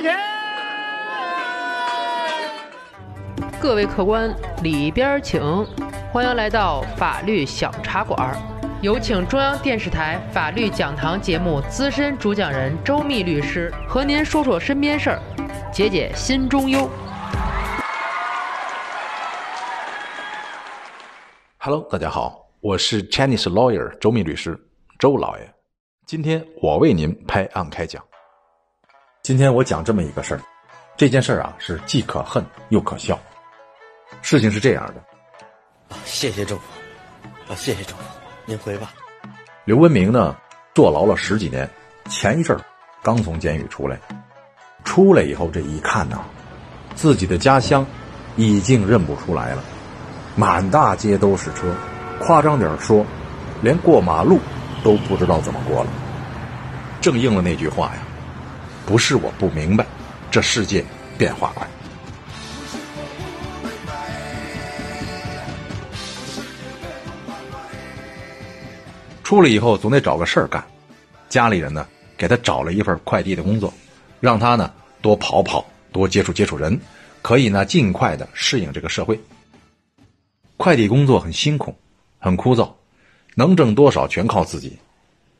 [0.00, 0.16] 钱。
[3.60, 5.40] 各位客官，里边请，
[6.12, 8.36] 欢迎来到法律小茶馆。
[8.80, 15.20] 有请中央电视台法律讲堂节目资深主讲人周密律师和您说说身边事儿，
[15.70, 16.88] 解解心中忧。
[21.58, 24.58] Hello，大家好，我是 Chinese lawyer 周密律师
[24.98, 25.54] 周老爷。
[26.06, 28.02] 今天我为您拍案开讲。
[29.30, 30.40] 今天我讲这么一个事儿，
[30.96, 33.16] 这件事儿啊是既可恨又可笑。
[34.22, 36.64] 事情是这样的，谢谢政府，
[37.48, 38.02] 啊，谢谢政府，
[38.44, 38.92] 您回吧。
[39.64, 40.34] 刘文明呢
[40.74, 41.70] 坐牢了十几年，
[42.08, 42.60] 前一阵儿
[43.04, 44.00] 刚从监狱出来，
[44.82, 46.22] 出来以后这一看呐，
[46.96, 47.86] 自己的家乡
[48.34, 49.62] 已经认不出来了，
[50.34, 51.72] 满大街都是车，
[52.18, 53.06] 夸张点儿说，
[53.62, 54.40] 连过马路
[54.82, 55.90] 都不知道怎么过了。
[57.00, 58.02] 正应了那句话呀，
[58.90, 59.86] 不是我不明白，
[60.32, 60.84] 这世界
[61.16, 61.64] 变化快。
[69.22, 70.66] 出来以后总得找个事儿干，
[71.28, 71.86] 家里人呢
[72.18, 73.72] 给他找了一份快递的工作，
[74.18, 76.76] 让他呢多跑跑，多接触接触人，
[77.22, 79.20] 可以呢尽快的适应这个社会。
[80.56, 81.72] 快递工作很辛苦，
[82.18, 82.68] 很枯燥，
[83.36, 84.76] 能挣多少全靠自己。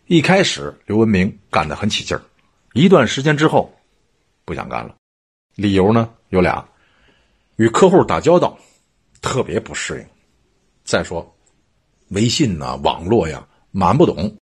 [0.07, 2.23] 一开始刘文明干得很起劲儿，
[2.73, 3.73] 一段时间之后
[4.45, 4.95] 不想干了，
[5.55, 6.67] 理由呢有俩：
[7.57, 8.59] 与客户打交道
[9.21, 10.07] 特别不适应，
[10.85, 11.35] 再说
[12.09, 13.47] 微信呐、网络呀。
[13.73, 14.37] 满不懂，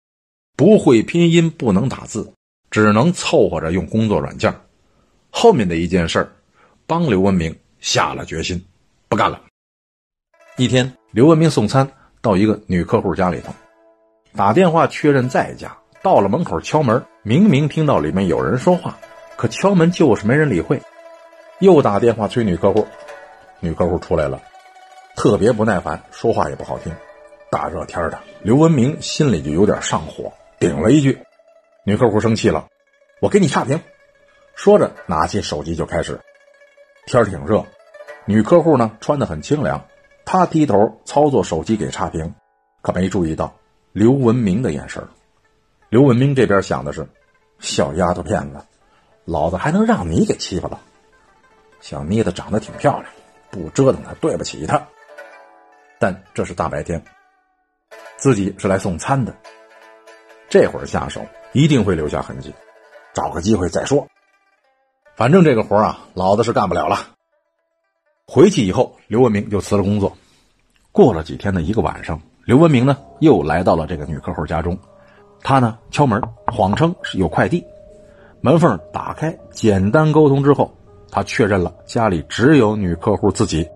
[0.54, 2.32] 不会拼音，不能打字，
[2.70, 4.54] 只能凑合着用工作软件。
[5.30, 6.32] 后面的一件事儿，
[6.86, 8.64] 帮刘文明下了决心，
[9.08, 9.42] 不干了。
[10.56, 13.52] 一天，刘文明送餐到一个女客户家里头，
[14.36, 15.77] 打电话确认在家，
[16.07, 18.97] 到了门口敲门，明明听到里面有人说话，
[19.37, 20.81] 可敲门就是没人理会。
[21.59, 22.87] 又打电话催女客户，
[23.59, 24.41] 女客户出来了，
[25.17, 26.95] 特别不耐烦，说话也不好听。
[27.51, 31.19] 大热天的，刘文明心里就有点上火，顶了一句
[31.84, 32.69] ：“女客户生气了，
[33.21, 33.81] 我给你差评。”
[34.55, 36.21] 说着，拿起手机就开始。
[37.09, 37.66] 天挺热，
[38.27, 39.84] 女客户呢穿得很清凉，
[40.25, 42.33] 她低头操作手机给差评，
[42.81, 43.53] 可没注意到
[43.91, 45.03] 刘文明的眼神。
[45.88, 47.06] 刘文明这边想的是：
[47.60, 48.60] 小丫头片子，
[49.24, 50.80] 老子还能让你给欺负了？
[51.80, 53.06] 小妮子长得挺漂亮，
[53.50, 54.82] 不折腾她对不起她。
[56.00, 57.02] 但这是大白天。
[58.16, 59.34] 自己是来送餐的，
[60.48, 62.53] 这会儿下手一定会留下痕迹，
[63.14, 64.06] 找个机会再说。
[65.14, 67.14] 反正这个活啊，老子是干不了了。
[68.26, 70.16] 回去以后，刘文明就辞了工作。
[70.91, 74.76] 过了几天的一个晚上，刘文明呢又来到了这个女客户家中，
[75.42, 77.64] 他呢敲门，谎称是有快递。
[78.41, 80.72] 门缝打开，简单沟通之后，
[81.10, 83.69] 他确认了家里只有女客户自己。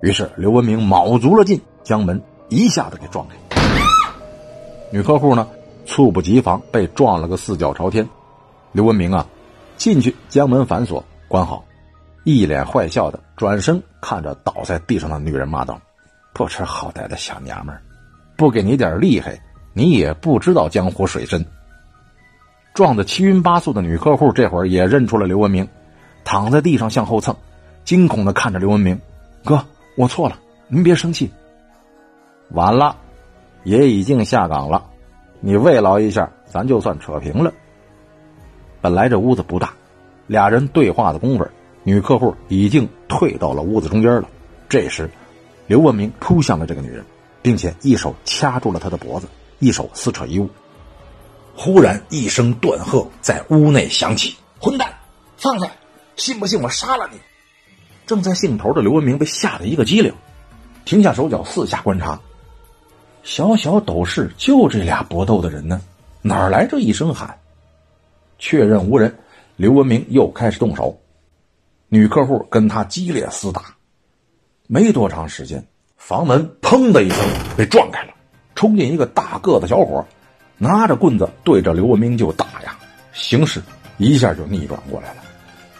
[0.00, 3.36] 于是刘文明卯足了劲，将门一下子给撞开。
[4.90, 5.48] 女客户呢，
[5.84, 8.08] 猝不及防被撞了个四脚朝天。
[8.72, 9.26] 刘文明啊，
[9.76, 11.64] 进去将门反锁，关好，
[12.24, 15.80] 一脸坏笑的转身看着倒在地上的女人，骂道
[16.32, 17.76] ：“不知好歹的小娘们，
[18.36, 19.40] 不给你点厉害，
[19.78, 21.46] 你也不知道江湖水深。”
[22.74, 25.68] 撞得七晕八素的女客户这会儿也认出了刘文明，
[26.24, 27.36] 躺在地上向后蹭，
[27.84, 29.00] 惊恐的看着刘文明
[29.44, 29.64] ：“哥，
[29.96, 31.30] 我错了，您别生气。”
[32.50, 32.96] 晚了。
[33.64, 34.86] 也已经下岗了，
[35.40, 37.52] 你慰劳一下，咱就算扯平了。
[38.80, 39.74] 本来这屋子不大，
[40.26, 41.46] 俩人对话的功夫，
[41.82, 44.28] 女客户已经退到了屋子中间了。
[44.68, 45.10] 这时，
[45.66, 47.04] 刘文明扑向了这个女人，
[47.42, 50.48] 并且一手掐住了她的脖子，一手撕扯衣物。
[51.54, 54.92] 忽然一声断喝在屋内响起：“混蛋，
[55.36, 55.70] 放开！
[56.16, 57.18] 信不信我杀了你？”
[58.06, 60.14] 正在兴头的刘文明被吓得一个激灵，
[60.84, 62.18] 停下手脚，四下观察。
[63.22, 65.80] 小小斗室就这俩搏斗的人呢，
[66.22, 67.38] 哪来这一声喊？
[68.38, 69.18] 确认无人，
[69.56, 70.96] 刘文明又开始动手。
[71.88, 73.74] 女客户跟他激烈厮打，
[74.68, 75.66] 没多长时间，
[75.96, 77.18] 房门砰的一声
[77.56, 78.14] 被撞开了，
[78.58, 80.04] 冲进一个大个子小伙，
[80.56, 82.76] 拿着棍子对着刘文明就打呀，
[83.12, 83.62] 形势
[83.98, 85.22] 一下就逆转过来了。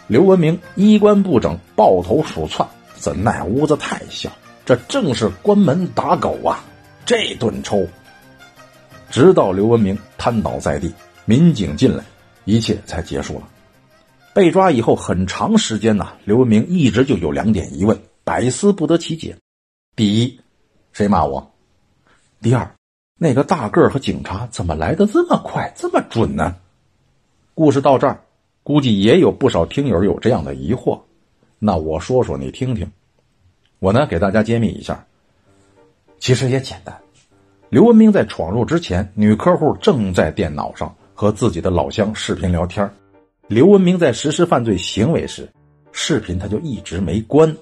[0.07, 2.65] 刘文明衣冠不整，抱头鼠窜，
[2.95, 4.31] 怎奈屋子太小，
[4.65, 6.63] 这正是关门打狗啊！
[7.05, 7.85] 这顿抽，
[9.11, 10.93] 直到刘文明瘫倒在地，
[11.25, 12.01] 民警进来，
[12.45, 13.49] 一切才结束了。
[14.33, 19.35] 被抓以后很长时间呐，刘文明一直就有两点疑问，百思不得其解。
[19.97, 20.39] 第一，
[20.93, 21.51] 谁骂我？
[22.41, 22.71] 第二，
[23.17, 26.55] 那个大个儿和警察怎么来的这么快，这么准呢？
[27.53, 28.21] 故事到这儿
[28.63, 31.01] 估计也有不少听友有这样的疑惑，
[31.59, 32.89] 那我说说你听听。
[33.79, 35.05] 我呢，给大家揭秘一下。
[36.17, 36.97] 其实也简单，
[37.67, 42.89] 刘文明在闯入之前，女客户正在电脑上和自己的老乡视频聊天。
[43.47, 45.49] 刘文明在实施犯罪行为时，
[45.91, 47.53] 视频他就一直没关。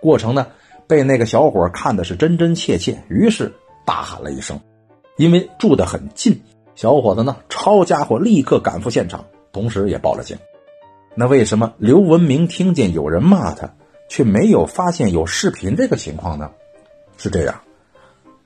[0.00, 0.46] 过程呢，
[0.86, 3.50] 被那个小伙看的是真真切切，于是
[3.88, 4.60] 大喊了一声。
[5.16, 6.38] 因为住得很近，
[6.74, 10.36] 小伙子呢，抄家伙立刻赶赴现场，同时也报了警。
[11.14, 13.72] 那为什么刘文明听见有人骂他？
[14.10, 16.50] 却没有发现有视频这个情况呢？
[17.16, 17.60] 是这样，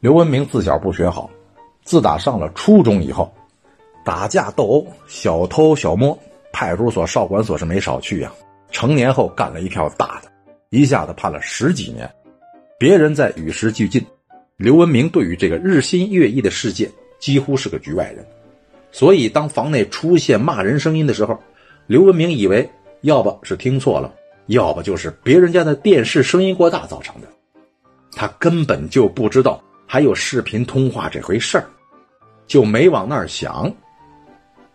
[0.00, 1.28] 刘文明自小不学好，
[1.84, 3.32] 自打上了初中以后，
[4.04, 6.18] 打架斗殴、小偷小摸，
[6.52, 8.32] 派出所、少管所是没少去呀。
[8.70, 10.30] 成年后干了一票大的，
[10.70, 12.10] 一下子判了十几年。
[12.78, 14.04] 别人在与时俱进，
[14.62, 16.88] 刘文明对于这个日新月异的世界
[17.18, 18.24] 几乎是个局外人。
[18.92, 21.36] 所以，当房内出现骂人声音的时候，
[21.88, 22.70] 刘文明以为
[23.00, 24.14] 要不是听错了。
[24.46, 27.26] 要不就是别人家的电视声音过大造成的，
[28.12, 31.66] 他根本就不知道还有视频通话这回事儿，
[32.46, 33.72] 就没往那儿想。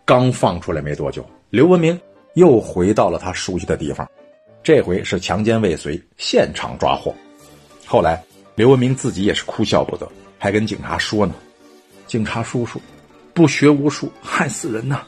[0.04, 1.98] 刚放出来没多久，刘文明
[2.34, 4.06] 又回到了他熟悉的地方，
[4.62, 7.14] 这回是强奸未遂，现场抓获。
[7.86, 8.22] 后来
[8.58, 11.32] 刘文明自己也是哭笑不得，还跟警察说呢
[12.08, 12.80] ：“警察叔叔，
[13.32, 15.02] 不学无术，害死人呐！”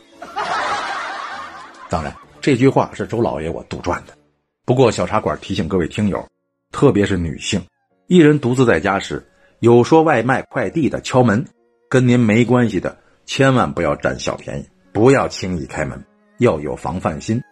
[1.91, 4.17] 当然，这句话是周老爷我杜撰的。
[4.65, 6.25] 不过，小茶馆提醒各位听友，
[6.71, 7.61] 特别是女性，
[8.07, 9.21] 一人独自在家时，
[9.59, 11.45] 有说外卖快递的敲门，
[11.89, 12.97] 跟您没关系的，
[13.27, 16.01] 千万不要占小便宜，不要轻易开门，
[16.39, 17.43] 要有防范心。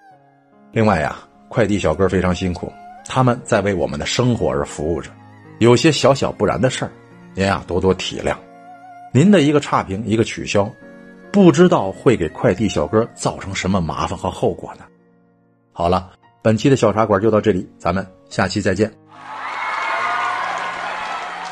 [0.70, 1.18] 另外呀，
[1.48, 2.72] 快递小哥非常辛苦，
[3.04, 5.10] 他们在为我们的生活而服务着，
[5.58, 6.90] 有些小小不然的事儿，
[7.34, 8.36] 您呀多多体谅。
[9.12, 10.70] 您的一个差评，一个取消，
[11.32, 14.84] 不知道会给快递小哥造成什么麻烦和后果呢？
[15.72, 16.10] 好了。
[16.40, 18.90] 本期的小茶馆就到这里，咱们下期再见。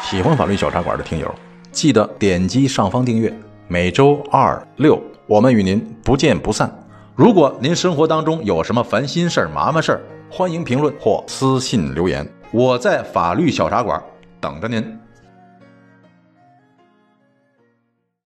[0.01, 1.35] 喜欢法律小茶馆的听友，
[1.73, 3.31] 记得点击上方订阅。
[3.67, 6.73] 每周二六，我们与您不见不散。
[7.17, 10.01] 如果您生活当中有什么烦心事儿、麻烦事儿，
[10.31, 14.01] 欢迎评论或私信留言，我在法律小茶馆
[14.41, 15.06] 等着您。